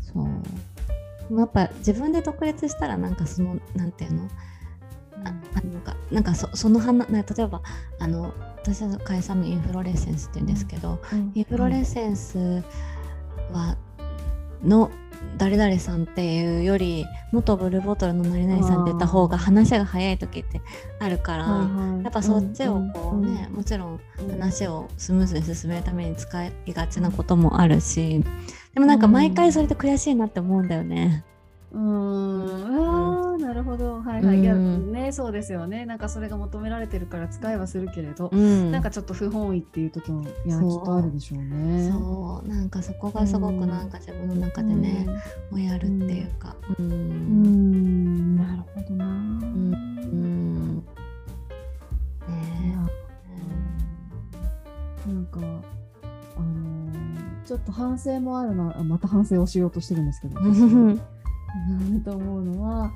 [0.00, 0.22] そ
[1.30, 1.38] う。
[1.38, 4.28] やっぱ自分で独立したらなんかそのなんていうの？
[5.54, 7.62] あなんかなんかそその花例えば
[7.98, 12.62] あの私の会社もインフロレッセンスって言うんですけど、うん、インフロレッセンス
[13.52, 13.76] は
[14.62, 14.90] の
[15.36, 20.60] 誰々さんっていうより元ブルーボトルの何々さんって言った方が話が早い時って
[20.98, 21.46] あるから、
[22.02, 28.24] やっぱそっちをこうね、もちろん話をスムーズに進めるために使いがちなこともあるし
[28.74, 31.24] でもなんか毎回それで悔しいなって思うんだよね。
[31.70, 34.00] うん、あなるほど。
[34.00, 35.84] はいはい、うん、いやねそうですよね。
[35.84, 41.90] なんかそれが求められてるから使いはするけれど、うん、なんかちょっと不本意っていう時もいやきっとあるでしょうね。
[41.90, 42.48] そう。
[42.48, 45.06] なんかそこがすごくなんか自分の中でね、
[45.50, 46.56] うん、もやるっていうか。
[46.78, 49.04] うん、うん、なるほどな。
[49.04, 50.76] うん、うん。
[50.76, 50.84] ね。
[55.06, 58.74] なんかあのー、ちょっと反省もあるな。
[58.84, 60.40] また反省をしようとしてるんですけど
[61.54, 62.92] なと思うのは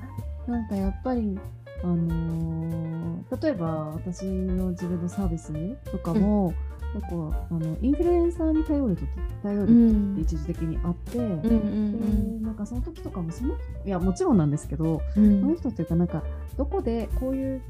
[0.47, 1.39] なんかやっぱり
[1.83, 5.51] あのー、例えば私の自分のサービス
[5.91, 6.53] とかも、
[6.93, 9.07] うん、結構あのインフルエンサーに頼る時
[9.41, 16.23] 頼るって一時的にあって、うん、でなんかその時とかもそのいやもちろんなんですけど、うん、その人っていうかなんか
[16.57, 17.61] どこでこういう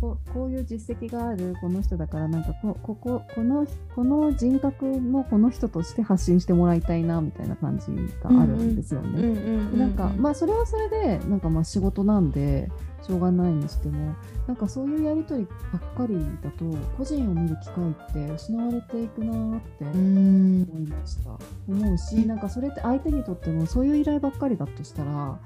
[0.00, 7.86] ここういう実績があるこの人だからなんかここここのこの人格のこの人として発信してもらいたいなみたいな感じ
[8.22, 9.76] があるんですよね。
[9.76, 12.70] なんかまあそれはそれでなんかまあ仕事なんで
[13.02, 14.14] しょうがないにしても
[14.46, 16.64] なんかそういうやり取りばっかりだと
[16.96, 21.30] 個人を見る機会って失われていくなって思いました。
[21.66, 25.38] 思うしなんかそれって相手にとってもそういう依頼ばっかりだとしたらも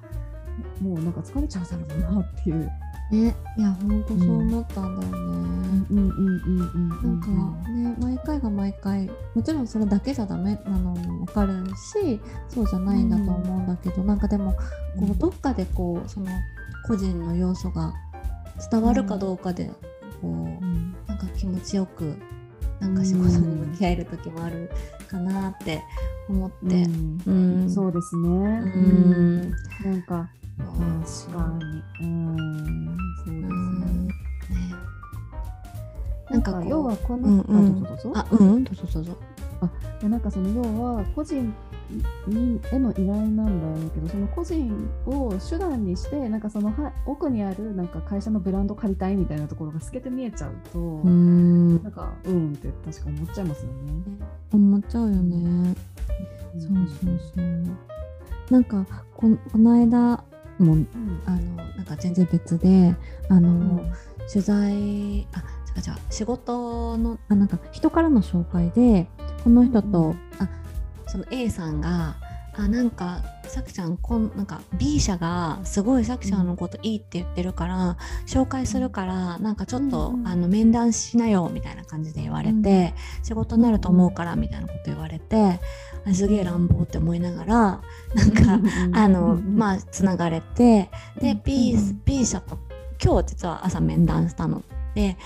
[0.82, 2.70] うなんか疲れちゃうだろうなっていう。
[3.10, 5.18] ね、いや本当そう思ったんだよね。
[5.18, 5.88] うん。
[5.88, 14.52] うんうんうんなんかね毎回が毎回もちろんそれだけじゃダメなのも分かるしそうじゃないんだと思うんだけど、うん、なんかでも
[14.98, 16.26] こうどっかでこうその
[16.86, 17.94] 個人の要素が
[18.70, 19.70] 伝わるかどうかで、
[20.20, 22.16] こう、うん、なんか気持ちよく
[22.80, 24.70] なんか仕事に向き合える時もある
[25.08, 25.82] かなって
[26.28, 27.20] 思って、うん。
[27.26, 27.30] う
[27.64, 31.58] ん、そうですね、うん、なんか確か
[32.00, 32.06] に。
[32.06, 32.96] うん。
[33.24, 34.74] そうですね、ね。
[36.30, 38.20] なんか要はこの、うんうん、あどうぞどうぞ。
[38.20, 38.64] あうん。
[38.64, 39.16] どうぞどうぞ。
[39.60, 41.52] あなんかその要は個人
[42.26, 53.92] にへの依頼なんだろうけどその個人を手段にしてなんかそのは奥にあるなんか会社のブランド借りたいみたいなところが透けて見えちゃうとうんなんかうんって確か思っちゃいますよね。
[54.52, 55.74] 思っちゃうよね。
[56.58, 56.70] そう
[57.04, 57.88] そうそう。
[58.50, 60.24] なんかここの間
[60.58, 60.88] も、うん、
[61.26, 62.94] あのなんか全然別で
[63.28, 63.92] あの、うん、
[64.30, 65.44] 取材あ
[65.76, 69.06] 違う違う仕事のあなんか人からの紹介で
[69.44, 70.48] この人と、うん、あ
[71.08, 72.16] その A さんが
[72.58, 82.52] あなんかさきちゃんこんなんか B 社がすごいさきちゃんのこといいって言ってるから、紹介するからなんかちょっと、うんあの面談しなよみたいな感じで言われて、
[83.18, 85.60] うん、仕事になると思うからみたいなこと言われて、
[86.04, 88.60] あすげえ乱暴って思いながらなんか、
[88.92, 90.90] あのまあつながれて
[91.20, 92.58] で B, B 社と
[93.02, 94.64] 今日実は朝面談したの。
[94.96, 95.16] で、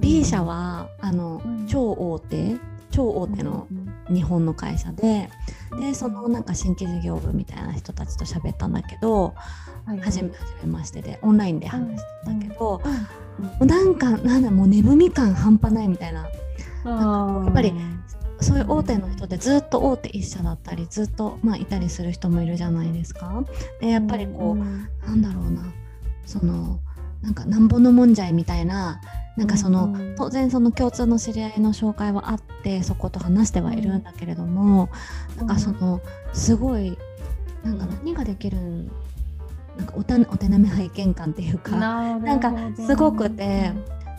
[0.00, 2.56] B 社はあの超大手
[2.90, 3.66] 超大手の
[4.08, 5.30] 日本の会社で
[5.80, 9.34] でそのなんか新規事業部みたいな人たちと喋ったんだけど、
[9.86, 10.30] はいはじめ
[10.62, 12.82] めましてでオンラインで話してたけど、
[13.60, 16.28] うん、なんかなんだもう眠み感半端ないみたいな。
[16.84, 17.72] やっぱり
[18.40, 23.42] そういう大手の人でずっと大手一社だったりずっと、まあ、いたりする人もいるじゃないですか。
[23.80, 25.72] でやっぱりこう、うん、なんだろうな。
[26.26, 26.78] その
[27.22, 29.00] なんかなんぼのもんじゃいみたいな
[29.36, 34.88] なんかその、うん、当然その共通の知り合いの紹介はあってそこと話してはいるんだけれども、
[35.32, 36.00] うん、なんかその
[36.32, 36.96] すごい
[37.64, 38.58] なんか何ができる
[39.76, 43.72] なんかおたお手並み拝見感っていうかなんかすごくて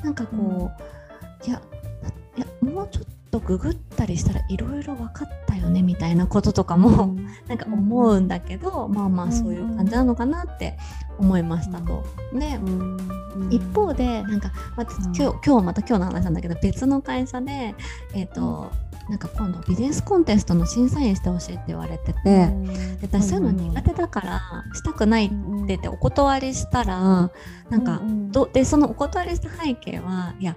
[0.03, 0.69] なんかこ
[1.43, 1.61] う、いや
[2.37, 10.77] いやもうちょっとググったりしたらいろいろ分かったよねみたいなこととかも、うん、なんか思うんだけど、まあまあそういう感じなのかなって
[11.17, 12.05] 思いましたと。
[12.33, 12.59] で、
[13.49, 17.75] 一方でなんか、ま今日今日はまた今日の話なんだけど別の会社で、
[18.13, 18.71] えーと
[19.09, 22.49] なんか今度ビジネスコンテストの審査員してほしいって言われてて、で
[23.03, 24.41] 私そういうの苦手だから
[24.73, 25.35] したくないって
[25.67, 27.29] 言ってお断りしたら、
[27.69, 30.55] なんかどでそのお断りした背景はいや、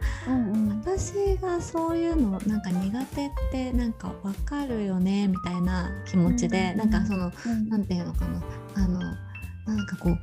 [0.83, 7.31] 私がそういうのなんか苦手ってなんか分かるよねみたいな気持ちで、なんかその、
[7.69, 8.43] なんていうのかな
[8.77, 8.99] あの
[9.67, 10.19] なんかこう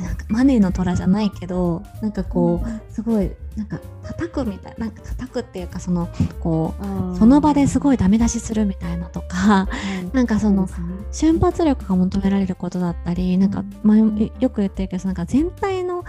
[0.00, 6.08] なんかマネーの虎じゃないけどなんかこう、すごいなんか叩くみたいなんか叩くっていうかその
[6.40, 9.68] こうその場ですごいダメ出しするみたいなとか、
[10.04, 10.68] うん、なんかその、
[11.10, 14.10] 瞬発力が求められることだったりなんか、まあ、よ
[14.50, 16.04] く言ってるけどなんか全体の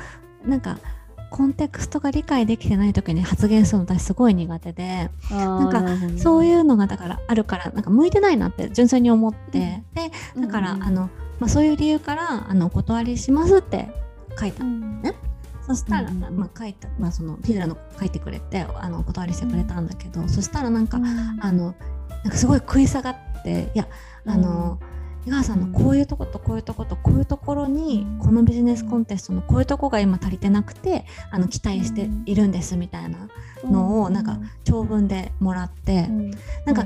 [0.45, 0.77] なんか
[1.29, 5.83] コンテクストが理解できてない時に発言するの私すごい苦手でなんか
[6.17, 13.89] そういうのがだからあるからなんか向いてないなって純粋に思って、でだから、あのまあ、そういう理由からあのお断りしますって
[14.39, 14.63] 書いた。
[14.63, 14.69] の
[15.01, 15.15] ね？
[15.65, 20.97] そしたら、まあ、書いた、まあ、そのフィルラの書いてくれてあのお断りしてくれたんだけど、そしたらなんか、
[21.41, 21.75] あの
[22.23, 23.87] なんかすごい食い下がっていや
[24.25, 24.79] あの、
[25.27, 33.29] 井川さんのこういうとことこういうとことこういうところにこのビジネスコンテストのこういうとこが今足りてなくてあの期待しているんですみたいな
[33.63, 36.07] のをなんか長文でもらって
[36.65, 36.85] なんか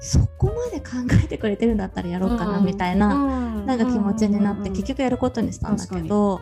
[0.00, 0.92] そこまで考
[1.24, 3.14] えてくれてるんだったらやろうかなみたいな、
[3.64, 6.40] なんか気持ちになって結局やることにしたんだけど、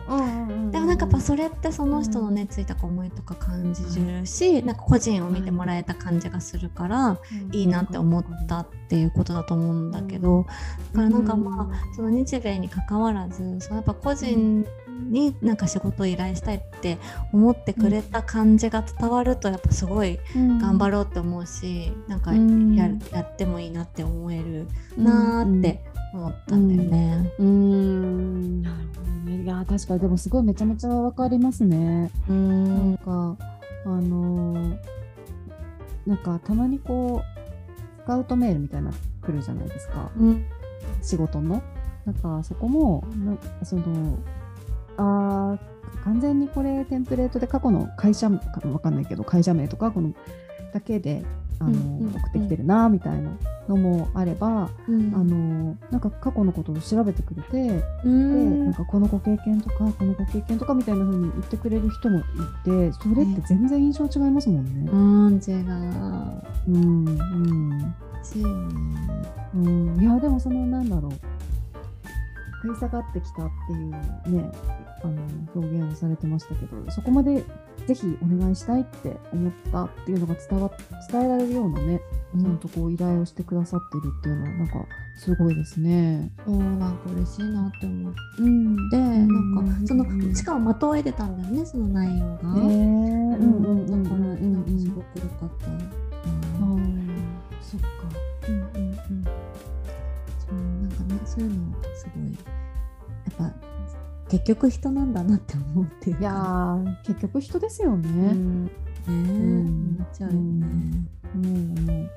[0.71, 7.19] でもなんかやっぱそれってその人のねついた思いとか感じるし、なんか個人を見てもらえた感じがするから、
[7.51, 10.45] いいなって思ったっていうことだと思うんだけど、
[10.93, 14.65] だからなんかまあその日米にかかわらずそのやっぱ個人
[15.09, 16.97] になんか仕事を依頼したいって
[17.33, 22.19] 思ってくれた感じが伝わるとやっぱすごい頑張ろうって思うし、うん、なん。
[22.19, 25.83] かややってもいいなって思えるなーって
[26.13, 27.33] 思ったんだよね。
[27.39, 28.61] うん、うん。
[28.61, 32.11] なるほどねいや確かにでもすごいめちゃめちゃわかりますね。
[32.29, 32.95] うん。
[32.95, 33.37] なんか
[33.85, 34.77] あのー、
[36.05, 40.45] なんかたまにこうスカウトメールみたいな来るじゃないですか、うん、
[41.01, 41.61] 仕事の。
[42.05, 44.17] なんかそこもなその
[44.97, 45.57] あ
[46.03, 50.13] 完全にこれテンプレートで過去の会社かわかんないけど会社名とかこの
[50.73, 51.23] だけで
[51.59, 53.31] あの、うんうん、送ってきてるなみたいな
[53.67, 62.21] のもあれば、うん、あのなんか過去のことを調べてくれて、うん、でなんかこのご経験とかこのご経験とかみたいな風に言ってくれる人もい
[62.63, 64.91] てそれって全然印象違いますもんね。
[64.91, 65.67] うん、違う。
[66.67, 67.95] うんうん。
[69.55, 71.11] うん、いやでもそのなんだろう
[72.63, 73.89] 食い下がってきたっていう
[74.41, 74.51] ね
[75.03, 75.21] あの
[75.53, 77.43] 表現をされてましたけどそこまで
[77.85, 80.71] ぜひお願いしたいって思ったっていうのが伝わ
[81.11, 82.01] 伝えられるようなね、
[82.37, 84.73] ちゃんとこう依頼をしてくださってるっていうのはなんか
[85.17, 86.31] すごいですね。
[86.45, 92.33] おなんか嬉しいなって思って、うん、で、なんかそのしかも的を得てたんだよねその内容が。
[92.33, 95.67] へえー、うんうんうん、だからなんかすごく良かった。
[95.67, 95.69] う
[96.75, 97.09] ん、
[97.49, 97.87] あそっか。
[98.47, 99.46] うんうんうん。
[101.27, 102.33] そういうのすごい
[103.41, 103.67] やっぱ
[104.29, 108.09] 結局人なんだなって思うっていういや結局人ですよね。
[108.09, 108.71] うん、ね
[109.07, 110.41] え、うん、思っちゃうよね。
[111.35, 112.07] うん、うん、いや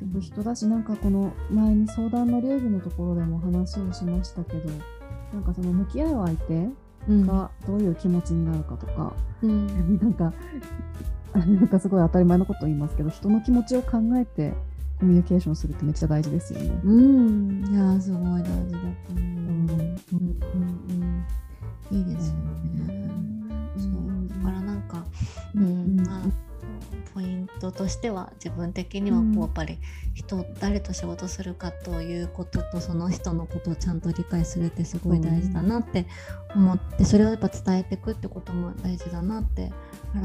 [0.00, 4.70] 結局人だしなんかこの前に相談の流儀のところでも話をしましたけど
[5.32, 6.68] なんかその向き合う相手
[7.08, 9.12] がどういう気持ちになるかとか、
[9.42, 10.32] うん、 なんか
[11.34, 14.54] なんかすごい当たり前のことを言いますけど人の気持ちを考えて
[14.98, 16.80] コミュニケーションするってめっちゃ大事ですよね。
[16.84, 19.18] うん、いやすごい大事だと思う。
[19.18, 19.70] うん。
[19.70, 19.98] うん。
[20.10, 21.26] うん。
[21.90, 23.10] うん、いいですよね。
[23.76, 24.78] そうだからなん。
[24.88, 25.04] か、
[25.54, 26.22] うん、まあ
[27.14, 29.78] ポイントとしては自分的にはこうやっぱり
[30.14, 34.00] 人誰と仕事するかということとその人のことをちゃん。
[34.00, 36.06] と理解するってすごい大事だなって
[36.54, 39.72] 思ってそれをやっぱ伝えていくってことも大事だなって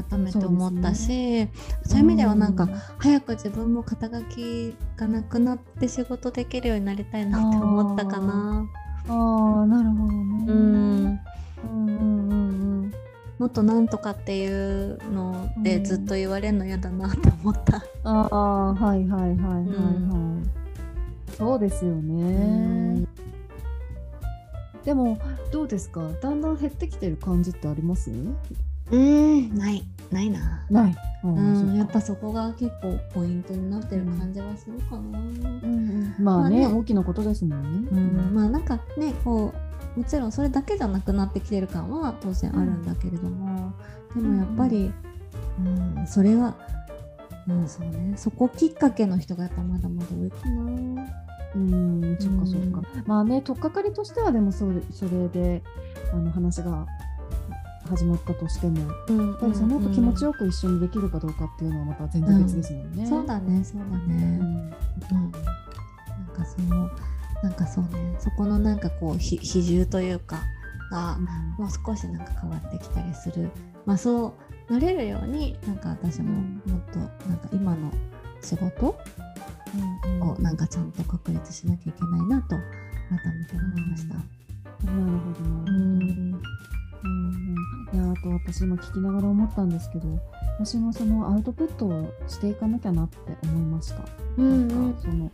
[0.08, 2.68] 改めて思ったしそう、ね,、いう意味ではなんか、
[2.98, 8.66] 早く自分も肩書きがなくなって仕事できるようになりたいなって思ったかな。
[9.08, 9.12] あ
[9.62, 10.44] あなるほどね。
[10.48, 10.56] うん。
[10.56, 11.20] うん
[11.66, 12.92] うんうんうん
[13.36, 17.78] もっとなんとかっていうのでずっと言われるの嫌だなって思った。
[17.78, 19.66] うん、ああはいはいはいはいはい。
[19.66, 20.50] うん、
[21.36, 23.04] そうですよね。
[24.84, 25.18] でも
[25.50, 26.00] どうですか？
[26.22, 28.10] だんだん減ってきてる感じってあります？
[28.90, 30.64] うんないないな。
[30.70, 30.96] ない。
[31.24, 36.14] うんやっぱそこが結構ポイントになってる感じはするかな、うんうん。
[36.18, 36.60] まあね。
[36.60, 39.54] まあね、大きなことですもんね、うん、まあなんかねこ
[39.96, 43.72] うもちろんそれだけじゃなくなってきてる感は当然あるんだけれども、
[44.14, 44.92] でもやっぱり、
[45.58, 45.62] う
[46.02, 46.56] ん、それは
[47.48, 48.14] うんそうね。
[48.16, 50.62] そこきっかけの人がやっぱまだまだ多いかな。
[51.54, 55.62] うんそっかそっか、まあね取っかかりとしてはでもそれそれで
[56.12, 56.86] あの話が
[57.88, 63.02] 始まったとしても、うんやっぱりその後気持ちよく一緒にできるかどうかっていうのはまた全然別ですもんね。
[63.02, 64.38] うん、そうだねそうだね。
[64.40, 66.90] うん、なんかその
[67.42, 70.40] なんかそうねそこのなんかこう比重というか
[70.90, 71.18] が、
[71.58, 73.50] もう少しなんか変わってきたりする。
[73.84, 74.34] まあそ
[74.68, 77.92] うなれるようになんか私ももっとなんか今の
[78.40, 78.96] 仕事を
[80.38, 82.60] なんかちゃんと確立しなきゃいけないなと改
[83.38, 84.14] めて思いました。
[84.14, 84.20] な
[84.92, 86.44] るほどなるほど。
[87.04, 87.34] うん
[87.92, 90.08] いやあと私今聞きながら思ったんですけど
[90.58, 94.04] 私もそのアウトプットをしていかなきゃなって思いました。
[94.36, 95.30] うん、なんかその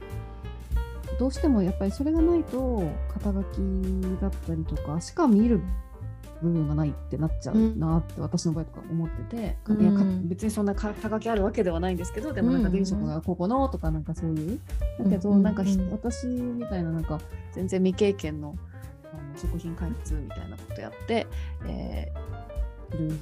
[1.19, 2.83] どうしてもやっぱりそれがないと
[3.13, 5.61] 肩書きだったりとかしか見る
[6.43, 9.93] 部分がないってなっちゃうなって私の場合とか思ってて、うん、いや
[10.25, 14.61] 別にそんな肩書きあるわけではないんですけどでもなんか前職がここのとかなんかそういう。
[14.99, 17.21] だけどなんか私みたいななんか
[17.53, 18.57] 全然未経験の
[19.41, 21.27] 食品開発みたいなことやって、
[21.67, 23.19] えー、いる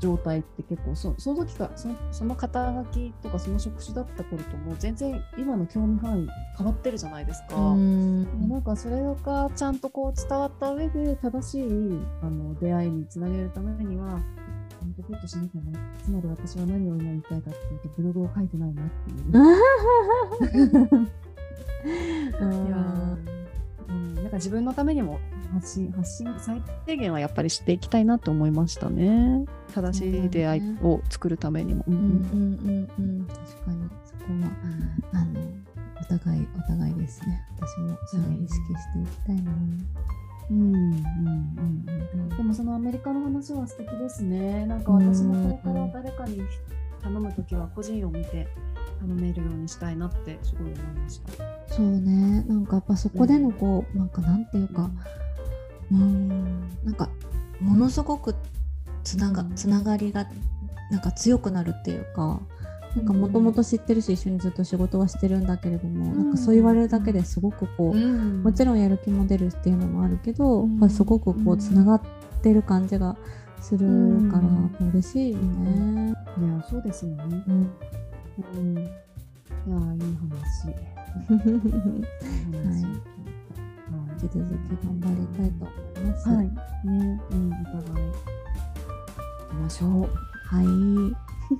[0.00, 7.56] 状態って結構そその時かそのその肩書きとかその職種だった頃とも全然今の興味範囲変わってるじゃないですか。
[7.56, 11.62] んなんかそれがちゃんとこう伝わった上で正しい
[12.22, 14.20] あの出会いにつなげるためには
[14.82, 15.72] インプットしなきゃね
[16.02, 19.14] つまり私は何を今言いたいかっていうとブログを書いてないなってい
[21.00, 21.08] う。
[21.86, 23.16] いや
[23.88, 25.20] うん、なんか自分のためにも
[25.52, 29.44] 発信発信最低限はやっぱりしていきたいなと思いましたね。
[29.74, 31.84] 正しい出会いを作るためにも。
[31.86, 32.00] うんうん。
[32.00, 33.88] うんうん確かに。
[34.04, 35.40] そこは、あの
[36.00, 37.42] お互いお互いですね。
[37.56, 38.62] 私もそれ意識し
[38.92, 39.52] ていきたいな。
[40.50, 44.66] うんうんうんうん、でもそのアメリカの話は素敵ですね。
[44.66, 46.42] なんか私もこれから誰かに
[47.02, 48.46] 頼むときは個人を見て
[49.04, 51.74] 頼めるようにしたいなってすごい思いました。
[51.74, 52.44] そうね。
[52.48, 54.90] なんかやっぱそこでのこう、うん、なんかなんていうか
[55.92, 56.28] うん
[56.84, 57.10] なんか
[57.60, 58.34] ものすごく
[59.02, 60.26] つながつながりが
[60.90, 62.40] なんか強くなるっていうか
[62.96, 72.02] なんかもともと知ってるし一緒にずっと仕事はしてるんだけれども、うん、なんかそう言われるだけですごくこう、うん、もちろんやる気も出るっていうのもあるけど、うん、すごくこうつながっ
[72.42, 73.16] てる感じが
[73.60, 76.14] するから、嬉しいよね。
[76.38, 77.42] いやそうですよね。
[78.38, 78.88] うん、いや
[79.66, 80.66] いい話。
[80.66, 80.94] はい
[84.22, 86.28] 引き続き頑張りたいと思います。
[86.28, 86.52] はい、ね、
[87.30, 88.34] うん、お互い。
[89.50, 89.90] きましょう。
[90.46, 90.66] はい。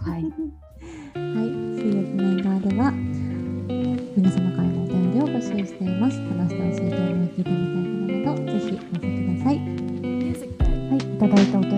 [0.02, 0.22] はい。
[0.22, 2.90] はい、水曜日の映画では。
[4.16, 6.18] 皆様からのお便りを募集しています。
[6.20, 9.58] 話してほしいテーマを聞いてみたいことなど、ぜひお寄せください。
[9.58, 11.74] はい、いただいたお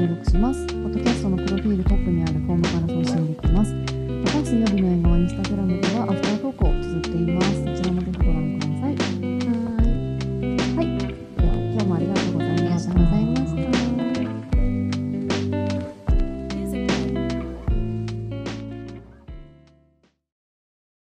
[0.00, 0.66] 登録します。
[0.66, 3.74] ポッドキャストのプロフィールトップにあるフォームから送信できます。
[3.74, 6.79] また、水曜日の映画はインスタグラムではアフター。